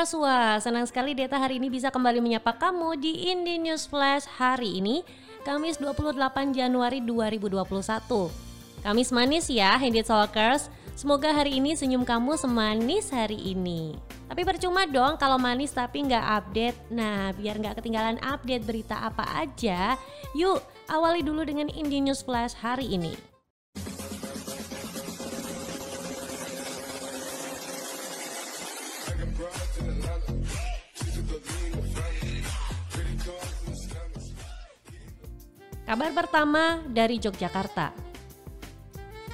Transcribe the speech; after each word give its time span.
Wah 0.00 0.56
senang 0.56 0.88
sekali 0.88 1.12
Deta 1.12 1.36
hari 1.36 1.60
ini 1.60 1.68
bisa 1.68 1.92
kembali 1.92 2.24
menyapa 2.24 2.56
kamu 2.56 2.96
di 2.96 3.28
Indie 3.28 3.60
News 3.60 3.84
Flash 3.84 4.24
hari 4.24 4.80
ini, 4.80 5.04
Kamis 5.44 5.76
28 5.76 6.56
Januari 6.56 7.04
2021. 7.04 7.60
Kamis 8.80 9.12
manis 9.12 9.52
ya, 9.52 9.76
Indie 9.76 10.00
Talkers. 10.00 10.72
Semoga 10.96 11.36
hari 11.36 11.60
ini 11.60 11.76
senyum 11.76 12.08
kamu 12.08 12.40
semanis 12.40 13.12
hari 13.12 13.52
ini. 13.52 13.92
Tapi 14.24 14.40
percuma 14.40 14.88
dong 14.88 15.20
kalau 15.20 15.36
manis 15.36 15.76
tapi 15.76 16.00
nggak 16.00 16.26
update. 16.48 16.78
Nah, 16.88 17.36
biar 17.36 17.60
nggak 17.60 17.84
ketinggalan 17.84 18.16
update 18.24 18.64
berita 18.64 19.04
apa 19.04 19.28
aja, 19.36 20.00
yuk 20.32 20.64
awali 20.88 21.20
dulu 21.20 21.44
dengan 21.44 21.68
Indie 21.68 22.00
News 22.00 22.24
Flash 22.24 22.56
hari 22.56 22.88
ini. 22.88 23.29
Kabar 35.90 36.14
pertama 36.14 36.78
dari 36.86 37.18
Yogyakarta. 37.18 37.90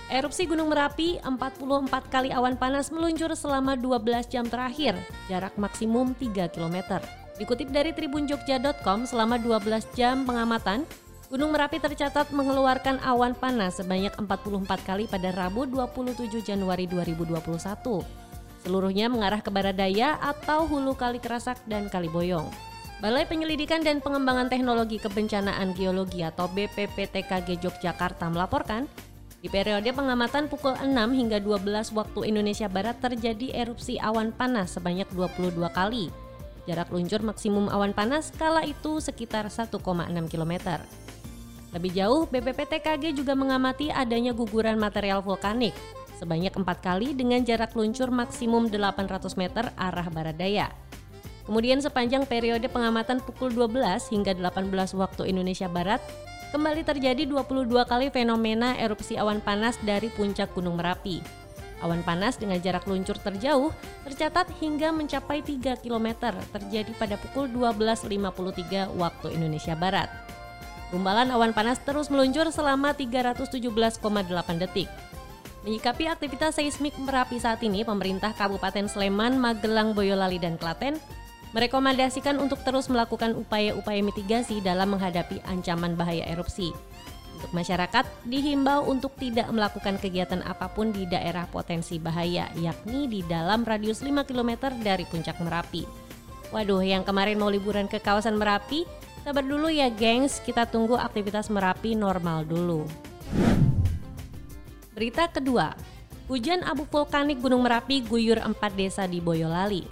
Erupsi 0.08 0.47
Gunung 0.48 0.72
Merapi, 0.72 1.20
44 1.20 2.08
kali 2.08 2.30
awan 2.33 2.56
panas 2.56 2.88
meluncur 2.88 3.34
selama 3.36 3.77
12 3.77 4.30
jam 4.30 4.47
terakhir, 4.48 4.97
jarak 5.28 5.52
maksimum 5.60 6.16
3 6.16 6.48
km. 6.48 7.03
Dikutip 7.36 7.69
dari 7.69 7.92
tribunjogja.com, 7.92 9.05
selama 9.05 9.36
12 9.36 9.84
jam 9.92 10.25
pengamatan, 10.25 10.88
Gunung 11.27 11.50
Merapi 11.50 11.82
tercatat 11.82 12.30
mengeluarkan 12.30 13.03
awan 13.03 13.34
panas 13.34 13.82
sebanyak 13.82 14.14
44 14.14 14.86
kali 14.86 15.05
pada 15.10 15.34
Rabu 15.34 15.66
27 15.66 16.38
Januari 16.41 16.86
2021. 16.86 18.25
Seluruhnya 18.67 19.06
mengarah 19.06 19.39
ke 19.39 19.47
barat 19.47 19.78
daya 19.78 20.19
atau 20.19 20.67
hulu 20.67 20.98
Kali 20.98 21.22
Kerasak 21.22 21.62
dan 21.70 21.86
Kali 21.86 22.11
Boyong. 22.11 22.50
Balai 22.98 23.22
Penyelidikan 23.22 23.78
dan 23.86 24.03
Pengembangan 24.03 24.50
Teknologi 24.50 24.98
Kebencanaan 24.98 25.70
Geologi 25.78 26.27
atau 26.27 26.50
BPPTKG 26.50 27.62
Yogyakarta 27.62 28.27
melaporkan, 28.27 28.91
di 29.39 29.47
periode 29.47 29.87
pengamatan 29.94 30.50
pukul 30.50 30.75
6 30.83 30.91
hingga 31.14 31.39
12 31.39 31.94
waktu 31.94 32.20
Indonesia 32.27 32.67
Barat 32.67 32.98
terjadi 32.98 33.55
erupsi 33.55 34.03
awan 34.03 34.34
panas 34.34 34.75
sebanyak 34.75 35.06
22 35.14 35.62
kali. 35.70 36.11
Jarak 36.67 36.91
luncur 36.91 37.22
maksimum 37.22 37.70
awan 37.70 37.94
panas 37.94 38.34
kala 38.34 38.67
itu 38.67 38.98
sekitar 38.98 39.47
1,6 39.47 39.78
km. 40.27 40.83
Lebih 41.70 41.92
jauh, 41.94 42.27
BPPTKG 42.27 43.14
juga 43.14 43.39
mengamati 43.39 43.94
adanya 43.94 44.34
guguran 44.34 44.75
material 44.75 45.22
vulkanik 45.22 45.70
sebanyak 46.17 46.56
empat 46.56 46.81
kali 46.81 47.12
dengan 47.12 47.45
jarak 47.45 47.77
luncur 47.77 48.09
maksimum 48.09 48.72
800 48.72 49.36
meter 49.36 49.69
arah 49.77 50.09
barat 50.09 50.36
daya. 50.36 50.69
Kemudian 51.47 51.78
sepanjang 51.78 52.27
periode 52.27 52.67
pengamatan 52.67 53.22
pukul 53.22 53.55
12 53.55 54.11
hingga 54.11 54.34
18 54.34 54.98
waktu 54.98 55.31
Indonesia 55.31 55.70
Barat, 55.70 56.03
kembali 56.50 56.83
terjadi 56.83 57.22
22 57.22 57.70
kali 57.87 58.11
fenomena 58.11 58.75
erupsi 58.75 59.14
awan 59.14 59.39
panas 59.39 59.78
dari 59.87 60.11
puncak 60.11 60.50
Gunung 60.59 60.75
Merapi. 60.75 61.22
Awan 61.84 62.03
panas 62.03 62.41
dengan 62.41 62.59
jarak 62.59 62.88
luncur 62.88 63.15
terjauh 63.21 63.71
tercatat 64.03 64.49
hingga 64.59 64.91
mencapai 64.91 65.44
3 65.44 65.78
km 65.84 66.34
terjadi 66.50 66.93
pada 66.99 67.15
pukul 67.21 67.47
12.53 67.53 68.97
waktu 68.97 69.26
Indonesia 69.37 69.76
Barat. 69.78 70.09
Gumbalan 70.91 71.31
awan 71.31 71.55
panas 71.55 71.78
terus 71.82 72.09
meluncur 72.10 72.49
selama 72.50 72.91
317,8 72.97 74.03
detik. 74.56 74.91
Menyikapi 75.66 76.06
aktivitas 76.06 76.62
seismik 76.62 76.94
Merapi 76.94 77.43
saat 77.43 77.59
ini, 77.66 77.82
pemerintah 77.82 78.31
Kabupaten 78.31 78.87
Sleman, 78.87 79.34
Magelang, 79.34 79.99
Boyolali, 79.99 80.38
dan 80.38 80.54
Klaten 80.54 80.94
merekomendasikan 81.50 82.38
untuk 82.38 82.62
terus 82.62 82.87
melakukan 82.87 83.34
upaya-upaya 83.34 83.99
mitigasi 83.99 84.62
dalam 84.62 84.94
menghadapi 84.94 85.43
ancaman 85.43 85.99
bahaya 85.99 86.22
erupsi. 86.31 86.71
Untuk 87.34 87.50
masyarakat, 87.50 88.06
dihimbau 88.31 88.87
untuk 88.87 89.19
tidak 89.19 89.50
melakukan 89.50 89.99
kegiatan 89.99 90.38
apa 90.47 90.71
pun 90.71 90.94
di 90.94 91.03
daerah 91.03 91.50
potensi 91.50 91.99
bahaya, 91.99 92.47
yakni 92.55 93.10
di 93.10 93.26
dalam 93.26 93.66
radius 93.66 94.06
5 94.06 94.22
km 94.22 94.71
dari 94.78 95.03
puncak 95.03 95.43
Merapi. 95.43 95.82
Waduh, 96.55 96.87
yang 96.87 97.03
kemarin 97.03 97.43
mau 97.43 97.50
liburan 97.50 97.91
ke 97.91 97.99
kawasan 97.99 98.38
Merapi, 98.38 98.87
sabar 99.26 99.43
dulu 99.43 99.66
ya 99.66 99.91
gengs, 99.91 100.38
kita 100.47 100.71
tunggu 100.71 100.94
aktivitas 100.94 101.50
Merapi 101.50 101.99
normal 101.99 102.47
dulu. 102.47 102.87
Berita 104.96 105.28
kedua, 105.28 105.76
hujan 106.24 106.64
abu 106.64 106.88
vulkanik 106.88 107.44
Gunung 107.44 107.68
Merapi 107.68 108.00
guyur 108.00 108.40
empat 108.40 108.72
desa 108.80 109.04
di 109.04 109.20
Boyolali. 109.20 109.84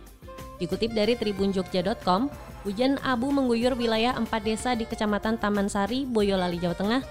Dikutip 0.57 0.97
dari 0.97 1.13
tribunjogja.com, 1.13 2.33
hujan 2.65 2.97
abu 3.05 3.29
mengguyur 3.29 3.77
wilayah 3.77 4.17
empat 4.17 4.49
desa 4.49 4.73
di 4.73 4.89
Kecamatan 4.89 5.37
Taman 5.37 5.69
Sari, 5.69 6.09
Boyolali, 6.09 6.57
Jawa 6.57 6.73
Tengah 6.73 7.03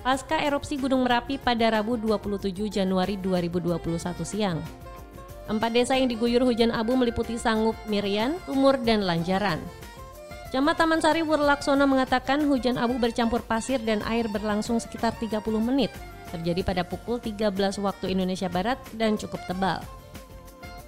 pasca 0.00 0.40
erupsi 0.40 0.80
Gunung 0.80 1.04
Merapi 1.04 1.36
pada 1.36 1.66
Rabu 1.66 2.00
27 2.00 2.72
Januari 2.72 3.20
2021 3.20 3.84
siang. 4.24 4.62
Empat 5.50 5.76
desa 5.76 5.98
yang 5.98 6.08
diguyur 6.08 6.40
hujan 6.40 6.72
abu 6.72 6.96
meliputi 6.96 7.36
Sangup, 7.36 7.76
Mirian, 7.84 8.38
Umur, 8.48 8.80
dan 8.80 9.04
Lanjaran. 9.04 9.60
Camat 10.54 10.78
Taman 10.78 11.02
Sari 11.04 11.20
Wurlaksono 11.20 11.84
mengatakan 11.84 12.48
hujan 12.48 12.78
abu 12.78 12.96
bercampur 12.96 13.42
pasir 13.42 13.82
dan 13.82 13.98
air 14.06 14.30
berlangsung 14.30 14.78
sekitar 14.78 15.10
30 15.18 15.42
menit, 15.58 15.90
terjadi 16.30 16.62
pada 16.66 16.82
pukul 16.82 17.22
13 17.22 17.54
waktu 17.80 18.12
Indonesia 18.12 18.50
Barat 18.50 18.78
dan 18.94 19.14
cukup 19.14 19.40
tebal. 19.46 19.82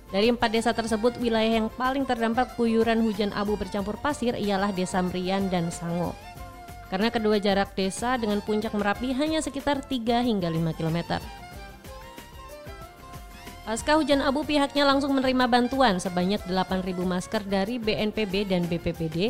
Dari 0.09 0.33
empat 0.33 0.51
desa 0.51 0.73
tersebut, 0.73 1.21
wilayah 1.21 1.61
yang 1.61 1.69
paling 1.69 2.09
terdampak 2.09 2.57
guyuran 2.57 3.05
hujan 3.05 3.29
abu 3.37 3.61
bercampur 3.61 4.01
pasir 4.01 4.33
ialah 4.41 4.73
Desa 4.73 5.05
Merian 5.05 5.53
dan 5.53 5.69
Sango. 5.69 6.17
Karena 6.89 7.13
kedua 7.13 7.37
jarak 7.37 7.77
desa 7.77 8.17
dengan 8.17 8.41
puncak 8.41 8.73
Merapi 8.73 9.13
hanya 9.13 9.45
sekitar 9.45 9.85
3 9.85 10.25
hingga 10.25 10.49
5 10.49 10.79
km. 10.81 11.21
Pasca 13.69 14.01
hujan 14.01 14.25
abu 14.25 14.49
pihaknya 14.49 14.89
langsung 14.89 15.13
menerima 15.13 15.45
bantuan 15.45 16.01
sebanyak 16.01 16.41
8.000 16.49 16.89
masker 17.05 17.45
dari 17.45 17.77
BNPB 17.77 18.49
dan 18.49 18.65
BPPD. 18.65 19.29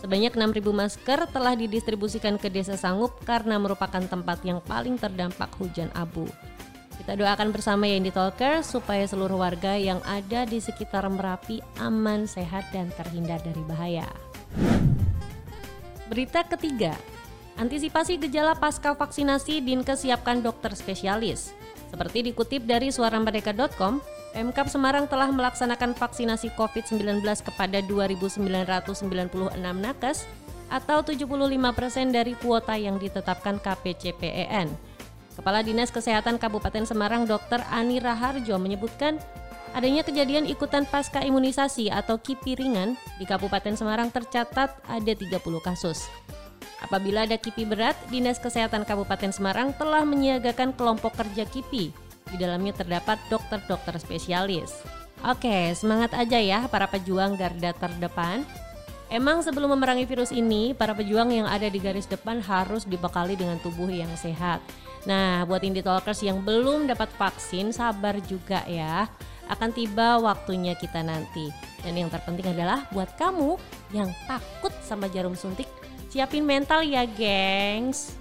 Sebanyak 0.00 0.32
6.000 0.32 0.64
masker 0.64 1.20
telah 1.28 1.52
didistribusikan 1.52 2.40
ke 2.40 2.48
Desa 2.48 2.80
Sangup 2.80 3.20
karena 3.28 3.60
merupakan 3.60 4.00
tempat 4.00 4.40
yang 4.48 4.64
paling 4.64 4.96
terdampak 4.96 5.52
hujan 5.60 5.92
abu. 5.92 6.24
Kita 7.00 7.16
doakan 7.16 7.52
bersama 7.52 7.88
ya 7.88 7.96
Indie 8.00 8.12
Talker 8.12 8.64
supaya 8.64 9.04
seluruh 9.04 9.40
warga 9.40 9.76
yang 9.76 10.00
ada 10.04 10.44
di 10.44 10.60
sekitar 10.60 11.04
Merapi 11.08 11.60
aman, 11.80 12.24
sehat, 12.24 12.68
dan 12.72 12.92
terhindar 12.96 13.40
dari 13.40 13.60
bahaya. 13.68 14.08
Berita 16.08 16.44
ketiga, 16.44 16.96
antisipasi 17.60 18.20
gejala 18.20 18.56
pasca 18.56 18.96
vaksinasi 18.96 19.64
Dinkes 19.64 20.04
siapkan 20.04 20.40
dokter 20.44 20.72
spesialis. 20.76 21.56
Seperti 21.88 22.20
dikutip 22.32 22.68
dari 22.68 22.92
suaramerdeka.com, 22.92 24.00
Pemkap 24.30 24.70
Semarang 24.70 25.10
telah 25.10 25.26
melaksanakan 25.34 25.98
vaksinasi 25.98 26.54
COVID-19 26.54 27.20
kepada 27.42 27.82
2.996 27.82 28.40
nakes 29.58 30.18
atau 30.70 31.02
75% 31.02 32.14
dari 32.14 32.38
kuota 32.38 32.78
yang 32.78 32.96
ditetapkan 33.02 33.58
KPCPEN. 33.58 34.70
Kepala 35.34 35.66
Dinas 35.66 35.90
Kesehatan 35.90 36.38
Kabupaten 36.38 36.86
Semarang 36.86 37.26
Dr. 37.26 37.58
Ani 37.74 37.98
Raharjo 37.98 38.54
menyebutkan 38.54 39.18
adanya 39.74 40.06
kejadian 40.06 40.46
ikutan 40.46 40.86
pasca 40.86 41.26
imunisasi 41.26 41.90
atau 41.90 42.18
KIPI 42.18 42.54
ringan 42.54 42.94
di 43.18 43.26
Kabupaten 43.26 43.74
Semarang 43.74 44.14
tercatat 44.14 44.78
ada 44.86 45.12
30 45.14 45.42
kasus. 45.58 46.06
Apabila 46.80 47.26
ada 47.26 47.34
KIPI 47.34 47.64
berat, 47.66 47.96
Dinas 48.14 48.38
Kesehatan 48.38 48.86
Kabupaten 48.86 49.34
Semarang 49.34 49.74
telah 49.74 50.06
menyiagakan 50.06 50.70
kelompok 50.78 51.18
kerja 51.18 51.44
KIPI. 51.50 52.09
Di 52.30 52.38
dalamnya 52.38 52.72
terdapat 52.72 53.18
dokter-dokter 53.26 53.98
spesialis. 53.98 54.70
Oke, 55.20 55.76
semangat 55.76 56.16
aja 56.16 56.40
ya 56.40 56.64
para 56.70 56.88
pejuang 56.88 57.36
garda 57.36 57.76
terdepan. 57.76 58.46
Emang 59.10 59.42
sebelum 59.42 59.74
memerangi 59.74 60.06
virus 60.06 60.30
ini, 60.30 60.70
para 60.70 60.94
pejuang 60.94 61.34
yang 61.34 61.44
ada 61.50 61.66
di 61.66 61.82
garis 61.82 62.06
depan 62.06 62.38
harus 62.38 62.86
dibekali 62.86 63.34
dengan 63.34 63.58
tubuh 63.58 63.90
yang 63.90 64.08
sehat. 64.14 64.62
Nah, 65.02 65.42
buat 65.50 65.66
Indie 65.66 65.82
Talkers 65.82 66.22
yang 66.22 66.46
belum 66.46 66.86
dapat 66.86 67.10
vaksin, 67.18 67.74
sabar 67.74 68.22
juga 68.22 68.62
ya. 68.70 69.10
Akan 69.50 69.74
tiba 69.74 70.22
waktunya 70.22 70.78
kita 70.78 71.02
nanti. 71.02 71.50
Dan 71.82 71.98
yang 71.98 72.06
terpenting 72.06 72.54
adalah 72.54 72.86
buat 72.94 73.10
kamu 73.18 73.58
yang 73.90 74.14
takut 74.30 74.70
sama 74.78 75.10
jarum 75.10 75.34
suntik, 75.34 75.66
siapin 76.06 76.46
mental 76.46 76.86
ya, 76.86 77.02
gengs. 77.02 78.14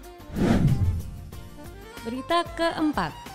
Berita 2.01 2.41
keempat. 2.57 3.28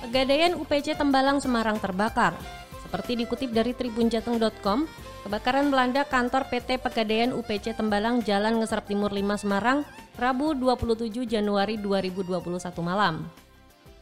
Pegadaian 0.00 0.56
UPC 0.56 0.96
Tembalang 0.96 1.44
Semarang 1.44 1.76
terbakar. 1.76 2.32
Seperti 2.80 3.20
dikutip 3.20 3.52
dari 3.52 3.76
tribunjateng.com, 3.76 4.88
kebakaran 5.28 5.68
melanda 5.68 6.08
kantor 6.08 6.48
PT 6.48 6.80
Pegadaian 6.80 7.36
UPC 7.36 7.76
Tembalang 7.76 8.24
Jalan 8.24 8.56
Ngeserap 8.64 8.88
Timur 8.88 9.12
5 9.12 9.44
Semarang 9.44 9.84
Rabu 10.16 10.56
27 10.56 11.28
Januari 11.28 11.76
2021 11.76 12.40
malam. 12.80 13.28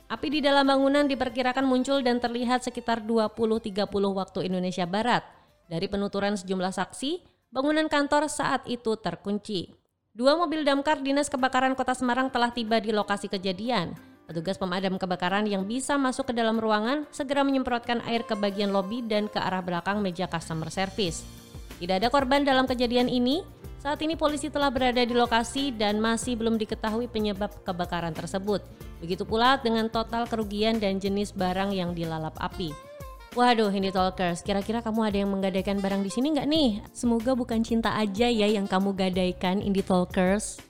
Api 0.08 0.38
di 0.38 0.40
dalam 0.40 0.70
bangunan 0.70 1.04
diperkirakan 1.04 1.66
muncul 1.66 2.00
dan 2.00 2.22
terlihat 2.22 2.62
sekitar 2.62 3.02
20.30 3.02 3.74
waktu 3.90 4.38
Indonesia 4.46 4.86
Barat. 4.86 5.26
Dari 5.68 5.84
penuturan 5.90 6.38
sejumlah 6.38 6.72
saksi, 6.72 7.26
bangunan 7.50 7.90
kantor 7.90 8.30
saat 8.30 8.64
itu 8.70 8.96
terkunci. 8.96 9.74
Dua 10.14 10.38
mobil 10.38 10.62
damkar 10.62 11.02
Dinas 11.02 11.28
Kebakaran 11.28 11.74
Kota 11.74 11.92
Semarang 11.92 12.30
telah 12.32 12.54
tiba 12.54 12.80
di 12.80 12.94
lokasi 12.94 13.28
kejadian. 13.28 14.07
Petugas 14.28 14.60
pemadam 14.60 15.00
kebakaran 15.00 15.48
yang 15.48 15.64
bisa 15.64 15.96
masuk 15.96 16.28
ke 16.28 16.36
dalam 16.36 16.60
ruangan 16.60 17.08
segera 17.08 17.40
menyemprotkan 17.40 18.04
air 18.04 18.28
ke 18.28 18.36
bagian 18.36 18.68
lobi 18.76 19.00
dan 19.00 19.24
ke 19.24 19.40
arah 19.40 19.64
belakang 19.64 20.04
meja 20.04 20.28
customer 20.28 20.68
service. 20.68 21.24
Tidak 21.80 21.96
ada 21.96 22.12
korban 22.12 22.44
dalam 22.44 22.68
kejadian 22.68 23.08
ini. 23.08 23.40
Saat 23.80 24.04
ini 24.04 24.20
polisi 24.20 24.52
telah 24.52 24.68
berada 24.68 25.00
di 25.00 25.16
lokasi 25.16 25.72
dan 25.72 25.96
masih 25.96 26.36
belum 26.36 26.60
diketahui 26.60 27.08
penyebab 27.08 27.56
kebakaran 27.64 28.12
tersebut. 28.12 28.60
Begitu 29.00 29.24
pula 29.24 29.56
dengan 29.64 29.88
total 29.88 30.28
kerugian 30.28 30.76
dan 30.76 31.00
jenis 31.00 31.32
barang 31.32 31.72
yang 31.72 31.96
dilalap 31.96 32.36
api. 32.36 32.76
Waduh, 33.32 33.72
ini 33.72 33.88
talkers, 33.88 34.44
kira-kira 34.44 34.84
kamu 34.84 35.08
ada 35.08 35.16
yang 35.24 35.32
menggadaikan 35.32 35.80
barang 35.80 36.04
di 36.04 36.12
sini 36.12 36.36
nggak 36.36 36.48
nih? 36.52 36.70
Semoga 36.92 37.32
bukan 37.32 37.64
cinta 37.64 37.96
aja 37.96 38.28
ya 38.28 38.44
yang 38.44 38.68
kamu 38.68 38.92
gadaikan, 38.92 39.64
Indie 39.64 39.86
Talkers. 39.86 40.60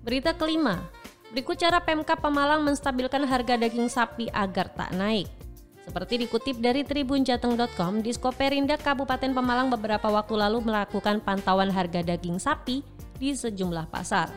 Berita 0.00 0.32
kelima, 0.32 0.80
berikut 1.32 1.56
cara 1.60 1.80
Pemkap 1.84 2.20
Pemalang 2.20 2.64
menstabilkan 2.64 3.24
harga 3.28 3.60
daging 3.60 3.88
sapi 3.92 4.28
agar 4.32 4.72
tak 4.72 4.92
naik. 4.96 5.28
Seperti 5.88 6.20
dikutip 6.20 6.60
dari 6.60 6.84
tribunjateng.com, 6.84 8.04
Diskoperindak 8.04 8.84
Kabupaten 8.84 9.32
Pemalang 9.32 9.72
beberapa 9.72 10.12
waktu 10.12 10.36
lalu 10.36 10.60
melakukan 10.68 11.24
pantauan 11.24 11.72
harga 11.72 12.04
daging 12.04 12.36
sapi 12.36 12.84
di 13.16 13.32
sejumlah 13.32 13.88
pasar. 13.88 14.28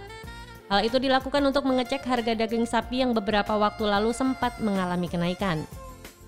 Hal 0.72 0.88
itu 0.88 0.96
dilakukan 0.96 1.44
untuk 1.44 1.68
mengecek 1.68 2.08
harga 2.08 2.32
daging 2.32 2.64
sapi 2.64 3.04
yang 3.04 3.12
beberapa 3.12 3.60
waktu 3.60 3.84
lalu 3.84 4.16
sempat 4.16 4.64
mengalami 4.64 5.12
kenaikan. 5.12 5.68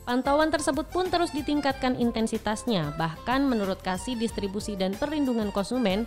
Pantauan 0.04 0.52
tersebut 0.52 0.84
pun 0.92 1.08
terus 1.08 1.32
ditingkatkan 1.32 1.96
intensitasnya, 1.96 2.92
bahkan 3.00 3.48
menurut 3.48 3.80
Kasih 3.80 4.20
Distribusi 4.20 4.76
dan 4.76 4.92
Perlindungan 5.00 5.56
Konsumen, 5.56 6.04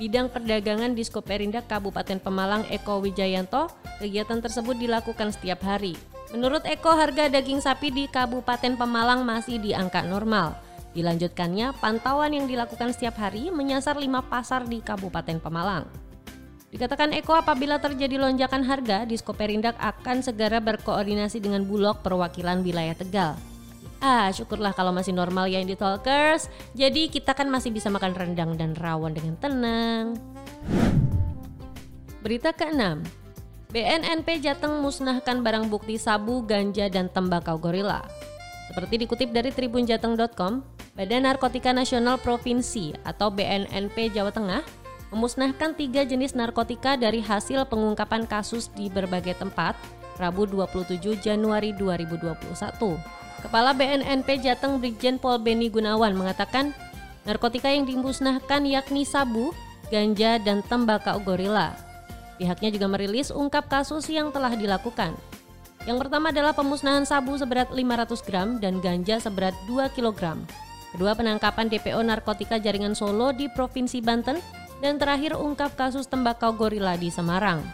bidang 0.00 0.32
perdagangan 0.32 0.96
di 0.96 1.04
Skoperindak 1.04 1.68
Kabupaten 1.68 2.16
Pemalang 2.24 2.64
Eko 2.72 3.04
Wijayanto, 3.04 3.68
kegiatan 4.00 4.40
tersebut 4.40 4.80
dilakukan 4.80 5.28
setiap 5.28 5.60
hari. 5.60 5.92
Menurut 6.32 6.64
Eko, 6.64 6.96
harga 6.96 7.28
daging 7.28 7.60
sapi 7.60 7.92
di 7.92 8.08
Kabupaten 8.08 8.80
Pemalang 8.80 9.28
masih 9.28 9.60
di 9.60 9.76
angka 9.76 10.00
normal. 10.00 10.56
Dilanjutkannya, 10.96 11.76
pantauan 11.84 12.32
yang 12.32 12.48
dilakukan 12.48 12.96
setiap 12.96 13.20
hari 13.20 13.52
menyasar 13.52 14.00
lima 14.00 14.24
pasar 14.24 14.64
di 14.64 14.80
Kabupaten 14.80 15.36
Pemalang. 15.36 15.84
Dikatakan 16.72 17.12
Eko 17.12 17.36
apabila 17.36 17.76
terjadi 17.76 18.16
lonjakan 18.16 18.64
harga, 18.64 19.04
Diskoperindak 19.04 19.76
akan 19.76 20.24
segera 20.24 20.64
berkoordinasi 20.64 21.44
dengan 21.44 21.68
Bulog 21.68 22.00
perwakilan 22.00 22.64
wilayah 22.64 22.96
Tegal. 22.96 23.49
Ah, 24.00 24.32
syukurlah 24.32 24.72
kalau 24.72 24.96
masih 24.96 25.12
normal 25.12 25.44
ya 25.52 25.60
Indie 25.60 25.76
Talkers. 25.76 26.48
Jadi 26.72 27.12
kita 27.12 27.36
kan 27.36 27.52
masih 27.52 27.68
bisa 27.68 27.92
makan 27.92 28.16
rendang 28.16 28.56
dan 28.56 28.72
rawon 28.72 29.12
dengan 29.12 29.36
tenang. 29.36 30.16
Berita 32.24 32.56
ke-6. 32.56 33.04
BNNP 33.70 34.40
Jateng 34.40 34.80
musnahkan 34.82 35.44
barang 35.44 35.68
bukti 35.68 36.00
sabu, 36.00 36.42
ganja, 36.42 36.88
dan 36.88 37.12
tembakau 37.12 37.60
gorila. 37.60 38.02
Seperti 38.72 39.04
dikutip 39.04 39.30
dari 39.30 39.52
tribunjateng.com, 39.52 40.64
Badan 40.96 41.22
Narkotika 41.28 41.70
Nasional 41.70 42.18
Provinsi 42.18 42.96
atau 43.04 43.30
BNNP 43.30 44.16
Jawa 44.16 44.32
Tengah 44.34 44.64
memusnahkan 45.10 45.74
tiga 45.74 46.06
jenis 46.06 46.38
narkotika 46.38 46.94
dari 46.94 47.18
hasil 47.18 47.66
pengungkapan 47.66 48.30
kasus 48.30 48.70
di 48.74 48.86
berbagai 48.86 49.38
tempat 49.38 49.74
Rabu 50.18 50.46
27 50.46 51.18
Januari 51.18 51.74
2021. 51.74 53.19
Kepala 53.40 53.72
BNNP 53.72 54.44
Jateng 54.44 54.78
Brigjen 54.78 55.16
Pol 55.16 55.40
Beni 55.40 55.72
Gunawan 55.72 56.12
mengatakan 56.12 56.76
narkotika 57.24 57.72
yang 57.72 57.88
dimusnahkan 57.88 58.68
yakni 58.68 59.08
sabu, 59.08 59.56
ganja, 59.88 60.36
dan 60.40 60.60
tembakau 60.64 61.20
gorila. 61.24 61.72
Pihaknya 62.36 62.72
juga 62.72 62.88
merilis 62.88 63.32
ungkap 63.32 63.68
kasus 63.68 64.08
yang 64.08 64.32
telah 64.32 64.52
dilakukan. 64.56 65.12
Yang 65.88 65.98
pertama 66.06 66.28
adalah 66.28 66.52
pemusnahan 66.52 67.08
sabu 67.08 67.36
seberat 67.40 67.72
500 67.72 68.26
gram 68.28 68.48
dan 68.60 68.84
ganja 68.84 69.16
seberat 69.16 69.56
2 69.64 69.88
kg. 69.96 70.36
Kedua 70.92 71.12
penangkapan 71.16 71.72
DPO 71.72 72.00
narkotika 72.04 72.60
jaringan 72.60 72.92
Solo 72.92 73.32
di 73.32 73.48
Provinsi 73.48 74.04
Banten 74.04 74.36
dan 74.84 75.00
terakhir 75.00 75.36
ungkap 75.36 75.76
kasus 75.76 76.04
tembakau 76.08 76.52
gorila 76.52 76.96
di 77.00 77.08
Semarang. 77.08 77.64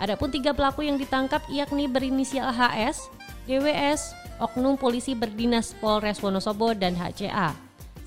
Adapun 0.00 0.32
tiga 0.32 0.56
pelaku 0.56 0.86
yang 0.88 0.96
ditangkap 0.96 1.44
yakni 1.52 1.84
berinisial 1.84 2.48
HS, 2.50 3.12
DWS, 3.44 4.19
Oknum 4.40 4.80
Polisi 4.80 5.12
Berdinas 5.12 5.76
Polres 5.76 6.18
Wonosobo 6.24 6.72
dan 6.72 6.96
HCA. 6.96 7.52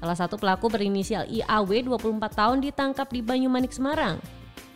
Salah 0.02 0.18
satu 0.18 0.36
pelaku 0.36 0.68
berinisial 0.68 1.30
IAW 1.30 1.70
24 1.94 2.20
tahun 2.34 2.58
ditangkap 2.60 3.08
di 3.14 3.22
Banyumanik 3.22 3.72
Semarang. 3.72 4.18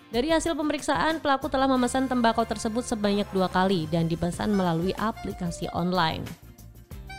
Dari 0.08 0.32
hasil 0.32 0.56
pemeriksaan, 0.56 1.20
pelaku 1.20 1.52
telah 1.52 1.68
memesan 1.68 2.08
tembakau 2.08 2.48
tersebut 2.48 2.88
sebanyak 2.88 3.28
dua 3.36 3.52
kali 3.52 3.90
dan 3.92 4.08
dipesan 4.08 4.56
melalui 4.56 4.96
aplikasi 4.96 5.68
online. 5.76 6.24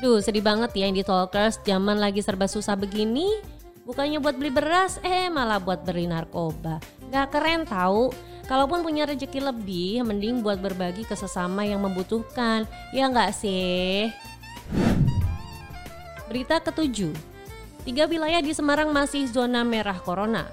Duh, 0.01 0.25
sedih 0.25 0.41
banget 0.41 0.73
ya 0.73 0.89
Indie 0.89 1.05
Talkers, 1.05 1.61
zaman 1.67 2.01
lagi 2.01 2.25
serba 2.25 2.49
susah 2.49 2.79
begini, 2.79 3.29
Bukannya 3.89 4.21
buat 4.21 4.37
beli 4.37 4.53
beras, 4.53 5.01
eh 5.01 5.33
malah 5.33 5.57
buat 5.57 5.81
beli 5.81 6.05
narkoba. 6.05 6.77
Gak 7.09 7.33
keren 7.33 7.65
tahu. 7.65 8.13
Kalaupun 8.49 8.81
punya 8.81 9.05
rezeki 9.05 9.45
lebih, 9.45 10.01
mending 10.09 10.41
buat 10.41 10.57
berbagi 10.57 11.05
ke 11.05 11.13
sesama 11.13 11.69
yang 11.69 11.85
membutuhkan. 11.85 12.65
Ya 12.97 13.05
nggak 13.13 13.37
sih? 13.37 14.09
Berita 16.33 16.57
ketujuh. 16.57 17.13
Tiga 17.85 18.09
wilayah 18.09 18.41
di 18.41 18.57
Semarang 18.57 18.89
masih 18.89 19.29
zona 19.29 19.61
merah 19.69 20.01
corona. 20.01 20.49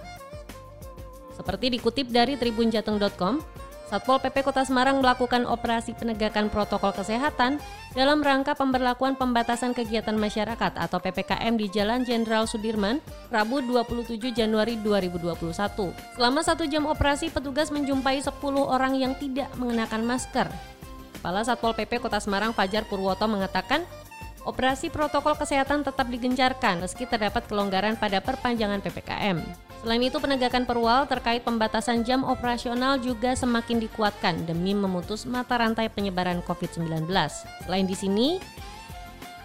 Seperti 1.39 1.71
dikutip 1.71 2.12
dari 2.12 2.36
tribunjateng.com, 2.36 3.39
Satpol 3.86 4.18
PP 4.18 4.42
Kota 4.42 4.65
Semarang 4.65 4.98
melakukan 4.98 5.46
operasi 5.46 5.94
penegakan 5.94 6.50
protokol 6.50 6.89
kesehatan 6.89 7.62
dalam 7.94 8.25
rangka 8.25 8.58
pemberlakuan 8.58 9.13
pembatasan 9.13 9.77
kegiatan 9.77 10.18
masyarakat 10.18 10.74
atau 10.74 10.98
PPKM 10.98 11.54
di 11.54 11.70
Jalan 11.70 12.01
Jenderal 12.01 12.50
Sudirman, 12.50 12.98
Rabu 13.30 13.62
27 13.62 14.18
Januari 14.34 14.82
2021. 14.82 15.94
Selama 16.18 16.42
satu 16.42 16.65
jam 16.65 16.89
operasi, 16.89 17.30
petugas 17.30 17.70
menjumpai 17.70 18.25
10 18.25 18.34
orang 18.58 18.98
yang 18.98 19.13
tidak 19.22 19.54
mengenakan 19.62 20.01
masker. 20.01 20.50
Kepala 21.22 21.46
Satpol 21.46 21.77
PP 21.77 22.01
Kota 22.01 22.18
Semarang 22.18 22.58
Fajar 22.58 22.89
Purwoto 22.89 23.30
mengatakan, 23.30 23.86
operasi 24.50 24.89
protokol 24.89 25.38
kesehatan 25.38 25.86
tetap 25.86 26.10
digencarkan 26.10 26.82
meski 26.82 27.06
terdapat 27.06 27.46
kelonggaran 27.46 28.01
pada 28.01 28.18
perpanjangan 28.18 28.82
PPKM. 28.82 29.64
Selain 29.86 30.01
itu, 30.01 30.18
penegakan 30.18 30.65
perwal 30.65 31.06
terkait 31.06 31.46
pembatasan 31.46 32.01
jam 32.01 32.25
operasional 32.25 32.98
juga 32.98 33.38
semakin 33.38 33.77
dikuatkan 33.86 34.50
demi 34.50 34.74
memutus 34.74 35.30
mata 35.30 35.62
rantai 35.62 35.94
penyebaran 35.94 36.42
COVID-19. 36.42 37.06
Selain 37.70 37.86
di 37.86 37.94
sini, 37.94 38.42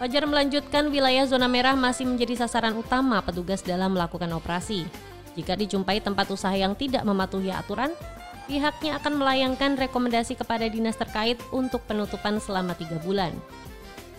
Fajar 0.01 0.25
melanjutkan 0.25 0.89
wilayah 0.89 1.29
zona 1.29 1.45
merah 1.45 1.77
masih 1.77 2.09
menjadi 2.09 2.41
sasaran 2.41 2.73
utama 2.73 3.21
petugas 3.21 3.61
dalam 3.61 3.93
melakukan 3.93 4.33
operasi. 4.33 4.89
Jika 5.37 5.53
dijumpai 5.53 6.01
tempat 6.01 6.25
usaha 6.33 6.57
yang 6.57 6.73
tidak 6.73 7.05
mematuhi 7.05 7.53
aturan, 7.53 7.93
pihaknya 8.49 8.97
akan 8.97 9.21
melayangkan 9.21 9.77
rekomendasi 9.77 10.41
kepada 10.41 10.65
dinas 10.65 10.97
terkait 10.97 11.37
untuk 11.53 11.85
penutupan 11.85 12.41
selama 12.41 12.73
tiga 12.73 12.97
bulan. 13.05 13.29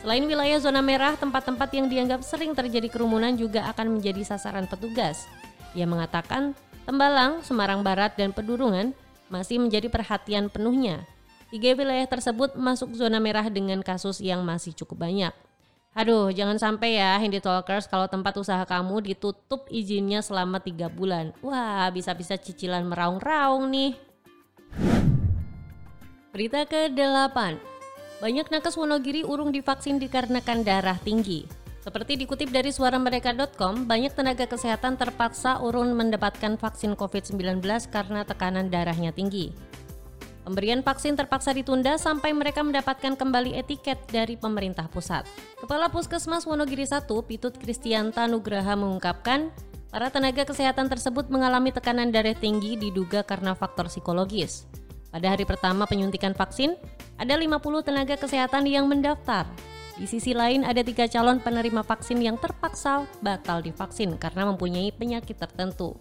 Selain 0.07 0.23
wilayah 0.23 0.63
zona 0.63 0.87
merah, 0.87 1.19
tempat-tempat 1.19 1.75
yang 1.75 1.91
dianggap 1.91 2.23
sering 2.23 2.55
terjadi 2.55 2.87
kerumunan 2.87 3.35
juga 3.35 3.67
akan 3.75 3.99
menjadi 3.99 4.23
sasaran 4.23 4.71
petugas. 4.71 5.27
Ia 5.73 5.89
mengatakan 5.89 6.53
Tembalang, 6.83 7.47
Semarang 7.47 7.87
Barat, 7.87 8.19
dan 8.19 8.35
Pedurungan 8.35 8.91
masih 9.31 9.63
menjadi 9.63 9.87
perhatian 9.87 10.51
penuhnya. 10.51 11.07
Tiga 11.53 11.77
wilayah 11.77 12.09
tersebut 12.09 12.57
masuk 12.57 12.97
zona 12.97 13.21
merah 13.21 13.47
dengan 13.47 13.85
kasus 13.85 14.19
yang 14.19 14.43
masih 14.43 14.73
cukup 14.73 15.05
banyak. 15.07 15.33
Aduh, 15.93 16.33
jangan 16.33 16.57
sampai 16.57 16.97
ya 16.97 17.21
Hindi 17.21 17.37
Talkers 17.45 17.85
kalau 17.85 18.09
tempat 18.09 18.33
usaha 18.41 18.65
kamu 18.65 19.13
ditutup 19.13 19.69
izinnya 19.69 20.25
selama 20.25 20.57
tiga 20.65 20.89
bulan. 20.89 21.37
Wah, 21.45 21.93
bisa-bisa 21.93 22.41
cicilan 22.41 22.89
meraung-raung 22.89 23.69
nih. 23.69 23.93
Berita 26.33 26.65
ke-8. 26.65 27.37
Banyak 28.25 28.49
nakes 28.49 28.81
Wonogiri 28.81 29.21
urung 29.21 29.53
divaksin 29.53 30.01
dikarenakan 30.01 30.65
darah 30.65 30.97
tinggi. 30.97 31.62
Seperti 31.83 32.15
dikutip 32.15 32.55
dari 32.55 32.71
suaramereka.com, 32.71 33.91
banyak 33.91 34.15
tenaga 34.15 34.47
kesehatan 34.47 34.95
terpaksa 34.95 35.59
urun 35.59 35.99
mendapatkan 35.99 36.55
vaksin 36.55 36.95
COVID-19 36.95 37.59
karena 37.91 38.23
tekanan 38.23 38.71
darahnya 38.71 39.11
tinggi. 39.11 39.51
Pemberian 40.47 40.87
vaksin 40.87 41.19
terpaksa 41.19 41.51
ditunda 41.51 41.99
sampai 41.99 42.31
mereka 42.31 42.63
mendapatkan 42.63 43.19
kembali 43.19 43.59
etiket 43.59 43.99
dari 44.15 44.39
pemerintah 44.39 44.87
pusat. 44.87 45.27
Kepala 45.59 45.91
Puskesmas 45.91 46.47
Wonogiri 46.47 46.87
1, 46.87 47.11
Pitut 47.27 47.59
Kristianta 47.59 48.31
Nugraha 48.31 48.79
mengungkapkan, 48.79 49.51
para 49.91 50.07
tenaga 50.07 50.47
kesehatan 50.47 50.87
tersebut 50.87 51.35
mengalami 51.35 51.75
tekanan 51.75 52.15
darah 52.15 52.39
tinggi 52.39 52.79
diduga 52.79 53.27
karena 53.27 53.59
faktor 53.59 53.91
psikologis. 53.91 54.71
Pada 55.11 55.35
hari 55.35 55.43
pertama 55.43 55.83
penyuntikan 55.91 56.31
vaksin, 56.31 56.79
ada 57.19 57.35
50 57.35 57.59
tenaga 57.83 58.15
kesehatan 58.15 58.71
yang 58.71 58.87
mendaftar 58.87 59.51
Di 59.97 60.09
sisi 60.09 60.33
lain 60.33 60.65
ada 60.65 60.81
tiga 60.81 61.05
calon 61.05 61.39
penerima 61.39 61.85
vaksin 61.85 62.17
yang 62.21 62.41
terpaksa 62.41 63.05
batal 63.21 63.61
divaksin 63.61 64.17
karena 64.17 64.49
mempunyai 64.49 64.89
penyakit 64.93 65.37
tertentu. 65.37 66.01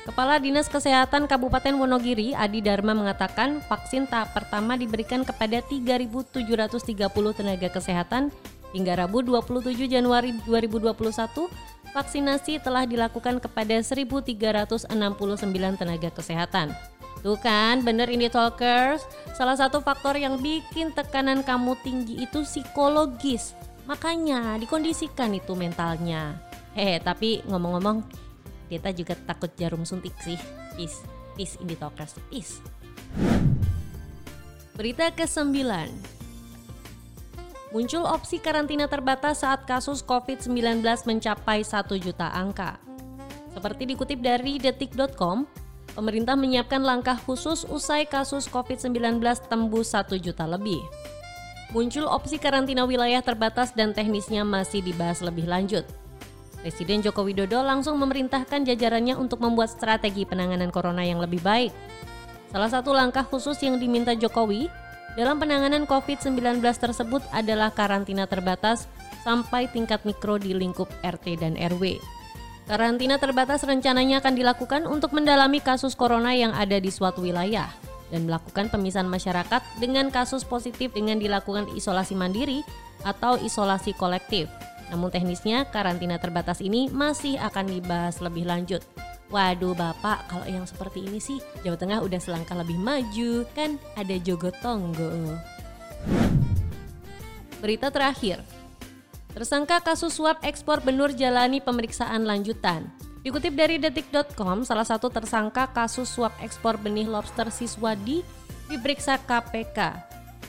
Kepala 0.00 0.40
Dinas 0.40 0.66
Kesehatan 0.66 1.28
Kabupaten 1.28 1.76
Wonogiri, 1.76 2.32
Adi 2.34 2.64
Dharma 2.64 2.96
mengatakan 2.96 3.60
vaksin 3.68 4.08
tahap 4.08 4.32
pertama 4.32 4.74
diberikan 4.74 5.22
kepada 5.22 5.60
3.730 5.60 7.36
tenaga 7.36 7.68
kesehatan 7.68 8.32
hingga 8.72 8.96
Rabu 8.96 9.22
27 9.22 9.76
Januari 9.86 10.34
2021. 10.48 11.46
Vaksinasi 11.90 12.62
telah 12.62 12.86
dilakukan 12.86 13.42
kepada 13.42 13.76
1.369 13.82 14.88
tenaga 15.78 16.10
kesehatan. 16.10 16.72
Tuh 17.20 17.36
kan, 17.36 17.84
bener 17.84 18.08
ini 18.08 18.32
talkers. 18.32 19.04
Salah 19.36 19.52
satu 19.52 19.84
faktor 19.84 20.16
yang 20.16 20.40
bikin 20.40 20.96
tekanan 20.96 21.44
kamu 21.44 21.76
tinggi 21.84 22.24
itu 22.24 22.40
psikologis. 22.48 23.52
Makanya 23.84 24.56
dikondisikan 24.56 25.36
itu 25.36 25.52
mentalnya. 25.52 26.40
Eh, 26.72 26.96
tapi 27.02 27.44
ngomong-ngomong, 27.44 28.00
kita 28.72 28.94
juga 28.96 29.12
takut 29.28 29.52
jarum 29.58 29.84
suntik 29.84 30.16
sih. 30.24 30.40
Peace, 30.78 31.04
peace 31.36 31.60
ini 31.60 31.76
talkers, 31.76 32.16
peace. 32.32 32.64
Berita 34.72 35.12
ke-9. 35.12 35.60
Muncul 37.70 38.02
opsi 38.02 38.40
karantina 38.40 38.88
terbatas 38.88 39.44
saat 39.44 39.68
kasus 39.68 40.00
COVID-19 40.02 40.82
mencapai 41.04 41.60
1 41.62 41.84
juta 42.00 42.32
angka. 42.32 42.80
Seperti 43.52 43.92
dikutip 43.92 44.18
dari 44.24 44.56
detik.com, 44.56 45.44
pemerintah 45.92 46.38
menyiapkan 46.38 46.82
langkah 46.82 47.18
khusus 47.18 47.66
usai 47.66 48.06
kasus 48.06 48.46
COVID-19 48.50 49.20
tembus 49.46 49.92
1 49.94 50.16
juta 50.18 50.44
lebih. 50.46 50.80
Muncul 51.70 52.10
opsi 52.10 52.38
karantina 52.42 52.82
wilayah 52.82 53.22
terbatas 53.22 53.70
dan 53.70 53.94
teknisnya 53.94 54.42
masih 54.42 54.82
dibahas 54.82 55.22
lebih 55.22 55.46
lanjut. 55.46 55.86
Presiden 56.60 57.00
Joko 57.00 57.24
Widodo 57.24 57.64
langsung 57.64 57.96
memerintahkan 57.96 58.68
jajarannya 58.68 59.16
untuk 59.16 59.40
membuat 59.40 59.72
strategi 59.72 60.28
penanganan 60.28 60.68
corona 60.68 61.00
yang 61.00 61.22
lebih 61.22 61.40
baik. 61.40 61.72
Salah 62.52 62.68
satu 62.68 62.90
langkah 62.92 63.24
khusus 63.24 63.56
yang 63.64 63.80
diminta 63.80 64.12
Jokowi 64.12 64.68
dalam 65.14 65.40
penanganan 65.40 65.88
COVID-19 65.88 66.60
tersebut 66.60 67.22
adalah 67.32 67.72
karantina 67.72 68.26
terbatas 68.28 68.90
sampai 69.22 69.70
tingkat 69.70 70.02
mikro 70.02 70.36
di 70.36 70.52
lingkup 70.52 70.90
RT 71.00 71.40
dan 71.40 71.54
RW. 71.56 71.96
Karantina 72.70 73.18
terbatas 73.18 73.66
rencananya 73.66 74.22
akan 74.22 74.38
dilakukan 74.38 74.86
untuk 74.86 75.10
mendalami 75.10 75.58
kasus 75.58 75.98
corona 75.98 76.38
yang 76.38 76.54
ada 76.54 76.78
di 76.78 76.86
suatu 76.86 77.18
wilayah 77.18 77.66
dan 78.14 78.30
melakukan 78.30 78.70
pemisahan 78.70 79.10
masyarakat 79.10 79.58
dengan 79.82 80.06
kasus 80.14 80.46
positif 80.46 80.94
dengan 80.94 81.18
dilakukan 81.18 81.66
isolasi 81.74 82.14
mandiri 82.14 82.62
atau 83.02 83.34
isolasi 83.42 83.90
kolektif. 83.98 84.46
Namun 84.86 85.10
teknisnya 85.10 85.66
karantina 85.66 86.22
terbatas 86.22 86.62
ini 86.62 86.86
masih 86.94 87.42
akan 87.42 87.74
dibahas 87.74 88.22
lebih 88.22 88.46
lanjut. 88.46 88.86
Waduh 89.34 89.74
Bapak, 89.74 90.30
kalau 90.30 90.46
yang 90.46 90.62
seperti 90.62 91.02
ini 91.02 91.18
sih 91.18 91.42
Jawa 91.66 91.74
Tengah 91.74 92.06
udah 92.06 92.22
selangkah 92.22 92.54
lebih 92.54 92.78
maju, 92.78 93.50
kan 93.50 93.82
ada 93.98 94.14
Jogotongo. 94.14 95.34
Berita 97.58 97.90
terakhir, 97.90 98.38
Tersangka 99.30 99.78
kasus 99.78 100.18
suap 100.18 100.42
ekspor 100.42 100.82
benur 100.82 101.14
jalani 101.14 101.62
pemeriksaan 101.62 102.26
lanjutan. 102.26 102.90
Dikutip 103.22 103.54
dari 103.54 103.78
detik.com, 103.78 104.66
salah 104.66 104.82
satu 104.82 105.06
tersangka 105.12 105.70
kasus 105.70 106.10
suap 106.10 106.34
ekspor 106.42 106.80
benih 106.80 107.06
lobster 107.06 107.46
Siswadi 107.52 108.26
diperiksa 108.66 109.20
KPK. 109.22 109.78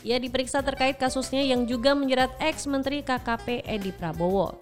Ia 0.01 0.17
diperiksa 0.17 0.65
terkait 0.65 0.97
kasusnya 0.97 1.45
yang 1.45 1.69
juga 1.69 1.93
menjerat 1.93 2.33
ex-menteri 2.41 3.05
KKP 3.05 3.69
Edi 3.69 3.93
Prabowo. 3.93 4.57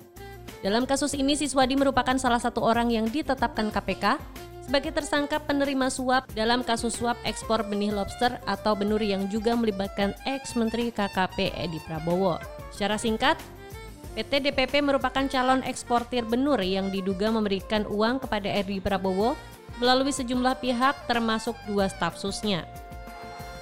Dalam 0.60 0.84
kasus 0.84 1.16
ini, 1.16 1.40
Siswadi 1.40 1.80
merupakan 1.80 2.20
salah 2.20 2.44
satu 2.44 2.60
orang 2.60 2.92
yang 2.92 3.08
ditetapkan 3.08 3.72
KPK 3.72 4.20
sebagai 4.60 4.92
tersangka 4.92 5.40
penerima 5.40 5.88
suap 5.88 6.28
dalam 6.36 6.62
kasus 6.62 7.00
suap 7.00 7.16
ekspor 7.24 7.64
benih 7.66 7.96
lobster 7.96 8.36
atau 8.44 8.76
benur 8.76 9.00
yang 9.00 9.32
juga 9.32 9.56
melibatkan 9.56 10.12
ex-menteri 10.28 10.92
KKP 10.92 11.56
Edi 11.56 11.80
Prabowo. 11.88 12.36
Secara 12.76 13.00
singkat, 13.00 13.40
PT 14.18 14.42
DPP 14.42 14.82
merupakan 14.82 15.22
calon 15.30 15.62
eksportir 15.62 16.26
benur 16.26 16.58
yang 16.66 16.90
diduga 16.90 17.30
memberikan 17.30 17.86
uang 17.86 18.26
kepada 18.26 18.50
Edi 18.50 18.82
Prabowo 18.82 19.38
melalui 19.78 20.10
sejumlah 20.10 20.58
pihak 20.60 21.06
termasuk 21.06 21.54
dua 21.70 21.88
staf 21.88 22.18
susnya. 22.18 22.66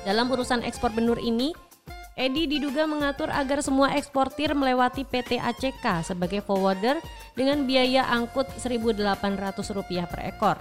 Dalam 0.07 0.31
urusan 0.31 0.63
ekspor 0.63 0.95
benur 0.95 1.19
ini, 1.19 1.51
Edi 2.17 2.49
diduga 2.49 2.89
mengatur 2.89 3.29
agar 3.29 3.61
semua 3.61 3.93
eksportir 3.93 4.55
melewati 4.57 5.05
PT 5.05 5.37
ACK 5.37 6.01
sebagai 6.01 6.41
forwarder 6.41 6.97
dengan 7.37 7.67
biaya 7.67 8.09
angkut 8.09 8.49
Rp1.800 8.57 10.09
per 10.09 10.21
ekor. 10.25 10.57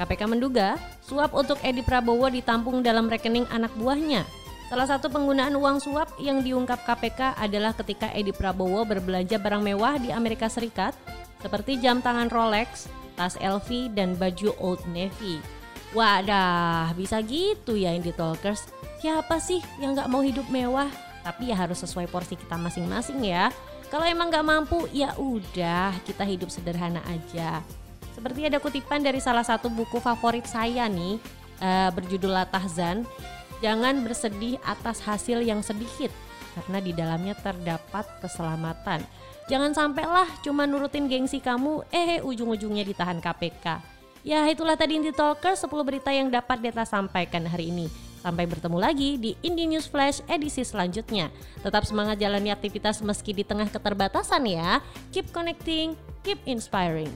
KPK 0.00 0.22
menduga 0.24 0.80
suap 1.04 1.36
untuk 1.36 1.60
Edi 1.60 1.84
Prabowo 1.84 2.32
ditampung 2.32 2.80
dalam 2.80 3.12
rekening 3.12 3.44
anak 3.52 3.74
buahnya 3.76 4.24
Salah 4.72 4.88
satu 4.88 5.12
penggunaan 5.12 5.52
uang 5.52 5.84
suap 5.84 6.16
yang 6.16 6.40
diungkap 6.40 6.80
KPK 6.88 7.36
adalah 7.36 7.76
ketika 7.76 8.08
Edi 8.16 8.32
Prabowo 8.32 8.88
berbelanja 8.88 9.36
barang 9.36 9.60
mewah 9.60 10.00
di 10.00 10.08
Amerika 10.08 10.48
Serikat 10.48 10.96
seperti 11.44 11.76
jam 11.76 12.00
tangan 12.00 12.32
Rolex, 12.32 12.88
tas 13.12 13.36
LV, 13.36 13.92
dan 13.92 14.16
baju 14.16 14.56
Old 14.56 14.80
Navy. 14.88 15.44
Wadah, 15.92 16.88
bisa 16.96 17.20
gitu 17.20 17.76
ya 17.76 17.92
Indie 17.92 18.16
Talkers. 18.16 18.64
Siapa 19.04 19.36
sih 19.44 19.60
yang 19.76 19.92
gak 19.92 20.08
mau 20.08 20.24
hidup 20.24 20.48
mewah? 20.48 20.88
Tapi 21.20 21.52
ya 21.52 21.56
harus 21.60 21.84
sesuai 21.84 22.08
porsi 22.08 22.40
kita 22.40 22.56
masing-masing 22.56 23.20
ya. 23.28 23.52
Kalau 23.92 24.08
emang 24.08 24.32
gak 24.32 24.48
mampu, 24.48 24.88
ya 24.88 25.12
udah 25.20 25.92
kita 26.08 26.24
hidup 26.24 26.48
sederhana 26.48 27.04
aja. 27.12 27.60
Seperti 28.16 28.48
ada 28.48 28.56
kutipan 28.56 29.04
dari 29.04 29.20
salah 29.20 29.44
satu 29.44 29.68
buku 29.68 30.00
favorit 30.00 30.48
saya 30.48 30.88
nih, 30.88 31.20
uh, 31.60 31.92
berjudul 31.92 32.32
Latahzan 32.32 33.04
Jangan 33.62 34.02
bersedih 34.02 34.58
atas 34.66 34.98
hasil 35.06 35.38
yang 35.46 35.62
sedikit 35.62 36.10
karena 36.52 36.78
di 36.82 36.92
dalamnya 36.92 37.38
terdapat 37.38 38.04
keselamatan. 38.20 39.00
Jangan 39.46 39.72
sampailah 39.72 40.28
cuma 40.42 40.66
nurutin 40.66 41.06
gengsi 41.06 41.38
kamu, 41.38 41.86
eh 41.94 42.18
ujung-ujungnya 42.20 42.82
ditahan 42.82 43.22
KPK. 43.22 43.80
Ya 44.22 44.46
itulah 44.46 44.78
tadi 44.78 44.98
Indie 44.98 45.14
Talker 45.14 45.58
10 45.58 45.66
berita 45.82 46.14
yang 46.14 46.30
dapat 46.30 46.62
Deta 46.62 46.86
sampaikan 46.86 47.42
hari 47.46 47.74
ini. 47.74 47.90
Sampai 48.22 48.46
bertemu 48.46 48.78
lagi 48.78 49.18
di 49.18 49.34
Indie 49.42 49.66
News 49.66 49.90
Flash 49.90 50.22
edisi 50.30 50.62
selanjutnya. 50.62 51.34
Tetap 51.58 51.82
semangat 51.82 52.22
jalani 52.22 52.54
aktivitas 52.54 53.02
meski 53.02 53.34
di 53.34 53.42
tengah 53.42 53.66
keterbatasan 53.66 54.46
ya. 54.46 54.78
Keep 55.10 55.34
connecting, 55.34 55.98
keep 56.22 56.38
inspiring. 56.46 57.10